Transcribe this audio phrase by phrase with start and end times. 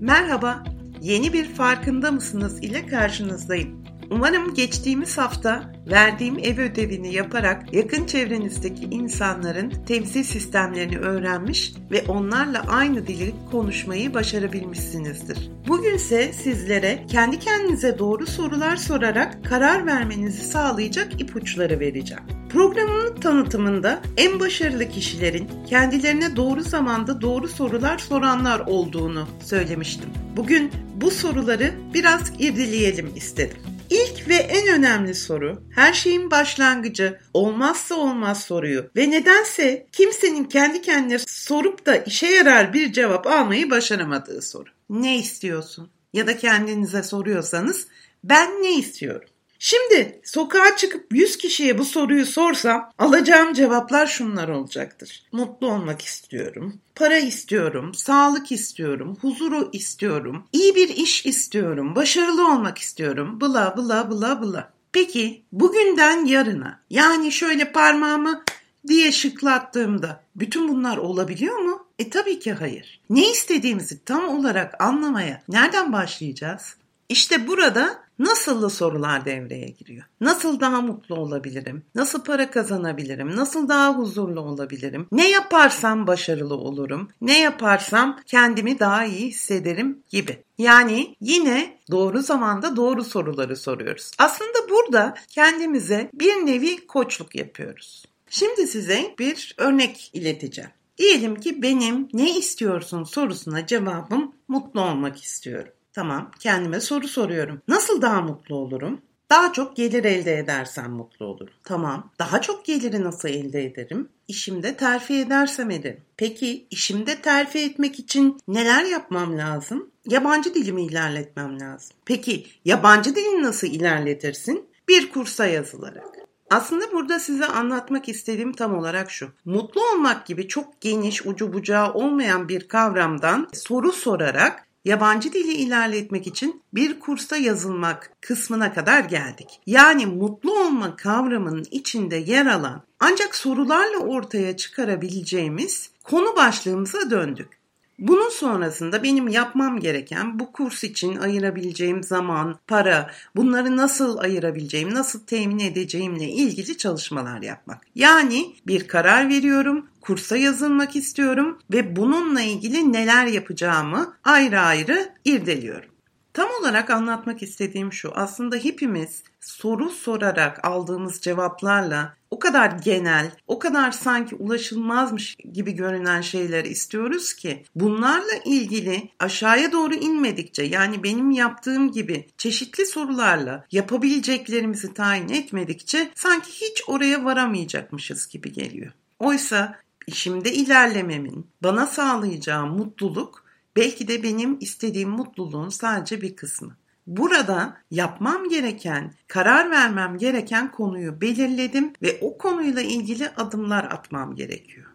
[0.00, 0.64] Merhaba,
[1.00, 3.79] yeni bir farkında mısınız ile karşınızdayım.
[4.10, 12.64] Umarım geçtiğimiz hafta verdiğim ev ödevini yaparak yakın çevrenizdeki insanların temsil sistemlerini öğrenmiş ve onlarla
[12.68, 15.50] aynı dili konuşmayı başarabilmişsinizdir.
[15.68, 22.22] Bugün ise sizlere kendi kendinize doğru sorular sorarak karar vermenizi sağlayacak ipuçları vereceğim.
[22.52, 30.10] Programın tanıtımında en başarılı kişilerin kendilerine doğru zamanda doğru sorular soranlar olduğunu söylemiştim.
[30.36, 33.56] Bugün bu soruları biraz irdeleyelim istedim.
[33.90, 40.82] İlk ve en önemli soru, her şeyin başlangıcı, olmazsa olmaz soruyu ve nedense kimsenin kendi
[40.82, 44.70] kendine sorup da işe yarar bir cevap almayı başaramadığı soru.
[44.90, 45.90] Ne istiyorsun?
[46.12, 47.86] Ya da kendinize soruyorsanız
[48.24, 49.28] ben ne istiyorum?
[49.62, 55.22] Şimdi sokağa çıkıp 100 kişiye bu soruyu sorsam alacağım cevaplar şunlar olacaktır.
[55.32, 62.78] Mutlu olmak istiyorum, para istiyorum, sağlık istiyorum, huzuru istiyorum, iyi bir iş istiyorum, başarılı olmak
[62.78, 64.72] istiyorum, bla bla bla bla.
[64.92, 68.44] Peki bugünden yarına yani şöyle parmağımı
[68.88, 71.86] diye şıklattığımda bütün bunlar olabiliyor mu?
[71.98, 73.00] E tabii ki hayır.
[73.10, 76.76] Ne istediğimizi tam olarak anlamaya nereden başlayacağız?
[77.08, 80.04] İşte burada nasıllı sorular devreye giriyor.
[80.20, 81.82] Nasıl daha mutlu olabilirim?
[81.94, 83.36] Nasıl para kazanabilirim?
[83.36, 85.06] Nasıl daha huzurlu olabilirim?
[85.12, 87.08] Ne yaparsam başarılı olurum?
[87.20, 90.44] Ne yaparsam kendimi daha iyi hissederim gibi.
[90.58, 94.10] Yani yine doğru zamanda doğru soruları soruyoruz.
[94.18, 98.04] Aslında burada kendimize bir nevi koçluk yapıyoruz.
[98.30, 100.70] Şimdi size bir örnek ileteceğim.
[100.98, 105.72] Diyelim ki benim ne istiyorsun sorusuna cevabım mutlu olmak istiyorum.
[105.92, 107.62] Tamam, kendime soru soruyorum.
[107.68, 109.00] Nasıl daha mutlu olurum?
[109.30, 111.54] Daha çok gelir elde edersem mutlu olurum.
[111.64, 112.10] Tamam.
[112.18, 114.08] Daha çok geliri nasıl elde ederim?
[114.28, 116.02] İşimde terfi edersem ederim.
[116.16, 119.90] Peki işimde terfi etmek için neler yapmam lazım?
[120.06, 121.96] Yabancı dilimi ilerletmem lazım.
[122.04, 124.68] Peki yabancı dilini nasıl ilerletirsin?
[124.88, 126.04] Bir kursa yazılarak.
[126.50, 129.28] Aslında burada size anlatmak istediğim tam olarak şu.
[129.44, 136.26] Mutlu olmak gibi çok geniş, ucu bucağı olmayan bir kavramdan soru sorarak yabancı dili ilerletmek
[136.26, 139.60] için bir kursa yazılmak kısmına kadar geldik.
[139.66, 147.59] Yani mutlu olma kavramının içinde yer alan ancak sorularla ortaya çıkarabileceğimiz konu başlığımıza döndük.
[148.00, 155.20] Bunun sonrasında benim yapmam gereken bu kurs için ayırabileceğim zaman, para, bunları nasıl ayırabileceğim, nasıl
[155.26, 157.86] temin edeceğimle ilgili çalışmalar yapmak.
[157.94, 165.89] Yani bir karar veriyorum, kursa yazılmak istiyorum ve bununla ilgili neler yapacağımı ayrı ayrı irdeliyorum.
[166.32, 168.12] Tam olarak anlatmak istediğim şu.
[168.14, 176.20] Aslında hepimiz soru sorarak aldığımız cevaplarla o kadar genel, o kadar sanki ulaşılmazmış gibi görünen
[176.20, 184.94] şeyler istiyoruz ki bunlarla ilgili aşağıya doğru inmedikçe yani benim yaptığım gibi çeşitli sorularla yapabileceklerimizi
[184.94, 188.92] tayin etmedikçe sanki hiç oraya varamayacakmışız gibi geliyor.
[189.18, 196.76] Oysa işimde ilerlememin bana sağlayacağı mutluluk belki de benim istediğim mutluluğun sadece bir kısmı.
[197.06, 204.86] Burada yapmam gereken, karar vermem gereken konuyu belirledim ve o konuyla ilgili adımlar atmam gerekiyor.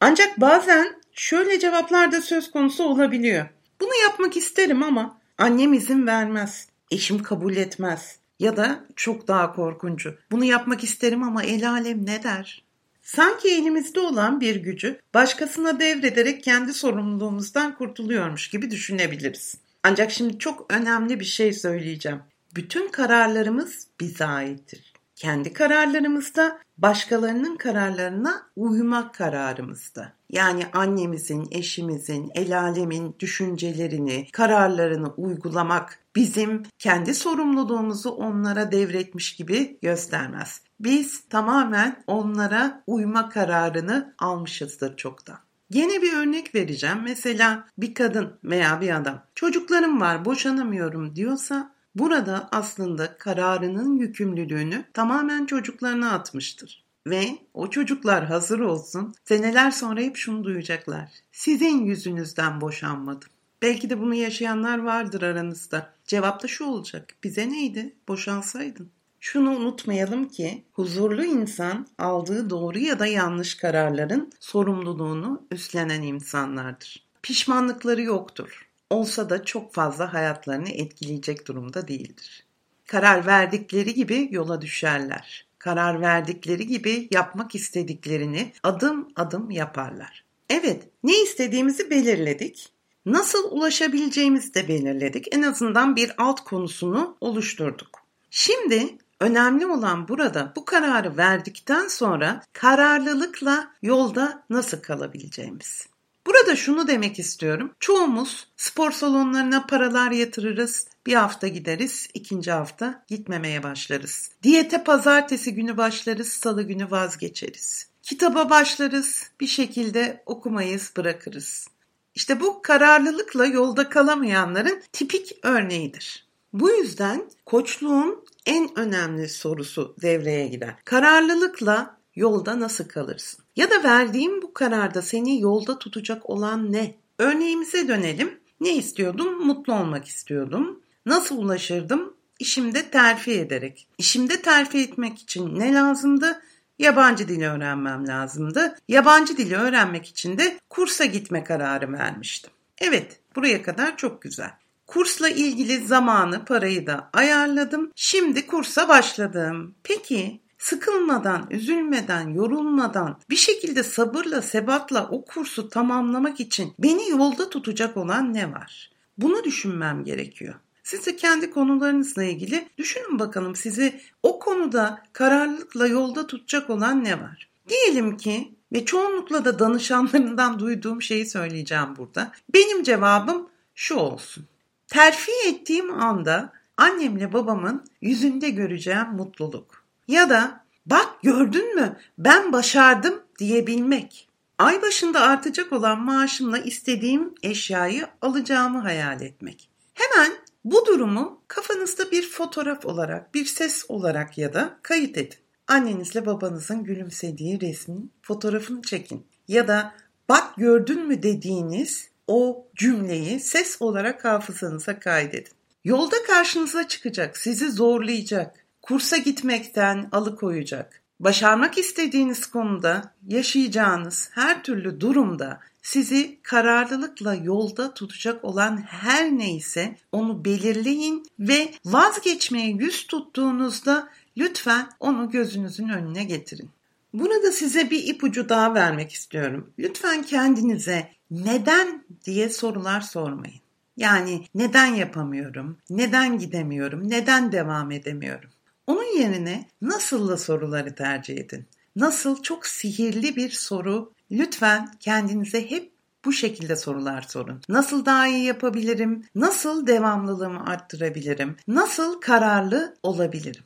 [0.00, 3.46] Ancak bazen şöyle cevaplar da söz konusu olabiliyor.
[3.80, 10.18] Bunu yapmak isterim ama annem izin vermez, eşim kabul etmez ya da çok daha korkuncu.
[10.30, 12.63] Bunu yapmak isterim ama el alem ne der?
[13.04, 19.54] Sanki elimizde olan bir gücü başkasına devrederek kendi sorumluluğumuzdan kurtuluyormuş gibi düşünebiliriz.
[19.82, 22.20] Ancak şimdi çok önemli bir şey söyleyeceğim.
[22.54, 24.92] Bütün kararlarımız bize aittir.
[25.16, 30.12] Kendi kararlarımızda başkalarının kararlarına uymak kararımızda.
[30.30, 40.62] Yani annemizin, eşimizin, el alemin düşüncelerini, kararlarını uygulamak bizim kendi sorumluluğumuzu onlara devretmiş gibi göstermez.
[40.80, 45.38] Biz tamamen onlara uyma kararını almışızdır çoktan.
[45.70, 46.98] Yine bir örnek vereceğim.
[47.04, 55.46] Mesela bir kadın veya bir adam çocuklarım var boşanamıyorum diyorsa burada aslında kararının yükümlülüğünü tamamen
[55.46, 56.84] çocuklarına atmıştır.
[57.06, 61.10] Ve o çocuklar hazır olsun seneler sonra hep şunu duyacaklar.
[61.32, 63.28] Sizin yüzünüzden boşanmadım.
[63.62, 65.94] Belki de bunu yaşayanlar vardır aranızda.
[66.14, 67.14] Cevap da şu olacak.
[67.24, 67.94] Bize neydi?
[68.08, 68.90] Boşansaydın.
[69.20, 77.06] Şunu unutmayalım ki huzurlu insan aldığı doğru ya da yanlış kararların sorumluluğunu üstlenen insanlardır.
[77.22, 78.68] Pişmanlıkları yoktur.
[78.90, 82.46] Olsa da çok fazla hayatlarını etkileyecek durumda değildir.
[82.86, 85.46] Karar verdikleri gibi yola düşerler.
[85.58, 90.24] Karar verdikleri gibi yapmak istediklerini adım adım yaparlar.
[90.50, 92.73] Evet, ne istediğimizi belirledik.
[93.06, 95.34] Nasıl ulaşabileceğimizi de belirledik.
[95.34, 98.00] En azından bir alt konusunu oluşturduk.
[98.30, 105.86] Şimdi önemli olan burada bu kararı verdikten sonra kararlılıkla yolda nasıl kalabileceğimiz.
[106.26, 107.72] Burada şunu demek istiyorum.
[107.80, 110.86] Çoğumuz spor salonlarına paralar yatırırız.
[111.06, 114.30] Bir hafta gideriz, ikinci hafta gitmemeye başlarız.
[114.42, 117.86] Diyete pazartesi günü başlarız, salı günü vazgeçeriz.
[118.02, 121.68] Kitaba başlarız, bir şekilde okumayız, bırakırız.
[122.14, 126.26] İşte bu kararlılıkla yolda kalamayanların tipik örneğidir.
[126.52, 130.74] Bu yüzden koçluğun en önemli sorusu devreye girer.
[130.84, 133.44] Kararlılıkla yolda nasıl kalırsın?
[133.56, 136.94] Ya da verdiğim bu kararda seni yolda tutacak olan ne?
[137.18, 138.40] Örneğimize dönelim.
[138.60, 139.46] Ne istiyordum?
[139.46, 140.80] Mutlu olmak istiyordum.
[141.06, 142.14] Nasıl ulaşırdım?
[142.38, 143.88] İşimde terfi ederek.
[143.98, 146.42] İşimde terfi etmek için ne lazımdı?
[146.78, 148.76] Yabancı dili öğrenmem lazımdı.
[148.88, 152.50] Yabancı dili öğrenmek için de kursa gitme kararı vermiştim.
[152.78, 154.50] Evet, buraya kadar çok güzel.
[154.86, 157.92] Kursla ilgili zamanı, parayı da ayarladım.
[157.96, 159.74] Şimdi kursa başladım.
[159.82, 167.96] Peki sıkılmadan, üzülmeden, yorulmadan bir şekilde sabırla, sebatla o kursu tamamlamak için beni yolda tutacak
[167.96, 168.90] olan ne var?
[169.18, 170.54] Bunu düşünmem gerekiyor.
[170.84, 177.20] Siz de kendi konularınızla ilgili düşünün bakalım sizi o konuda kararlılıkla yolda tutacak olan ne
[177.20, 177.48] var?
[177.68, 182.32] Diyelim ki ve çoğunlukla da danışanlarından duyduğum şeyi söyleyeceğim burada.
[182.54, 184.46] Benim cevabım şu olsun.
[184.86, 189.84] Terfi ettiğim anda annemle babamın yüzünde göreceğim mutluluk.
[190.08, 194.28] Ya da bak gördün mü ben başardım diyebilmek.
[194.58, 199.68] Ay başında artacak olan maaşımla istediğim eşyayı alacağımı hayal etmek.
[199.94, 200.32] Hemen
[200.64, 205.38] bu durumu kafanızda bir fotoğraf olarak, bir ses olarak ya da kayıt edin.
[205.68, 209.26] Annenizle babanızın gülümsediği resmin fotoğrafını çekin.
[209.48, 209.94] Ya da
[210.28, 215.52] bak gördün mü dediğiniz o cümleyi ses olarak hafızanıza kaydedin.
[215.84, 221.03] Yolda karşınıza çıkacak, sizi zorlayacak, kursa gitmekten alıkoyacak.
[221.24, 230.44] Başarmak istediğiniz konuda yaşayacağınız her türlü durumda sizi kararlılıkla yolda tutacak olan her neyse onu
[230.44, 236.70] belirleyin ve vazgeçmeye yüz tuttuğunuzda lütfen onu gözünüzün önüne getirin.
[237.14, 239.70] Burada size bir ipucu daha vermek istiyorum.
[239.78, 243.60] Lütfen kendinize neden diye sorular sormayın.
[243.96, 248.50] Yani neden yapamıyorum, neden gidemiyorum, neden devam edemiyorum.
[248.86, 251.66] Onun yerine nasılla soruları tercih edin.
[251.96, 254.12] Nasıl çok sihirli bir soru.
[254.30, 255.92] Lütfen kendinize hep
[256.24, 257.60] bu şekilde sorular sorun.
[257.68, 259.24] Nasıl daha iyi yapabilirim?
[259.34, 261.56] Nasıl devamlılığımı arttırabilirim?
[261.68, 263.62] Nasıl kararlı olabilirim?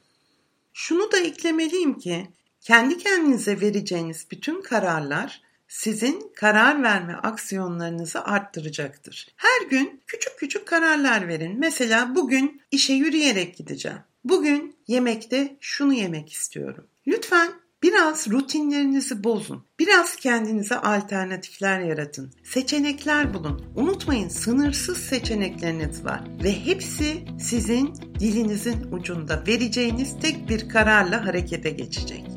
[0.73, 2.29] Şunu da eklemeliyim ki
[2.61, 9.29] kendi kendinize vereceğiniz bütün kararlar sizin karar verme aksiyonlarınızı arttıracaktır.
[9.37, 11.59] Her gün küçük küçük kararlar verin.
[11.59, 13.99] Mesela bugün işe yürüyerek gideceğim.
[14.25, 16.87] Bugün yemekte şunu yemek istiyorum.
[17.06, 19.65] Lütfen Biraz rutinlerinizi bozun.
[19.79, 22.32] Biraz kendinize alternatifler yaratın.
[22.44, 23.65] Seçenekler bulun.
[23.76, 32.27] Unutmayın sınırsız seçenekleriniz var ve hepsi sizin dilinizin ucunda vereceğiniz tek bir kararla harekete geçecek.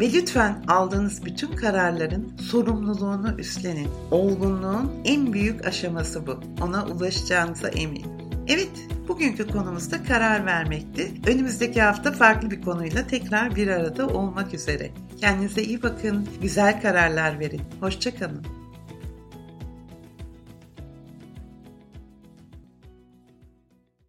[0.00, 3.88] Ve lütfen aldığınız bütün kararların sorumluluğunu üstlenin.
[4.10, 6.40] Olgunluğun en büyük aşaması bu.
[6.62, 8.10] Ona ulaşacağınıza eminim.
[8.48, 8.70] Evet,
[9.08, 11.12] bugünkü konumuz da karar vermekti.
[11.26, 14.90] Önümüzdeki hafta farklı bir konuyla tekrar bir arada olmak üzere.
[15.20, 17.62] Kendinize iyi bakın, güzel kararlar verin.
[17.80, 18.59] Hoşçakalın.